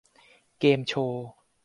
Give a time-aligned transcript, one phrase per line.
[0.59, 1.27] เกมส์โชว์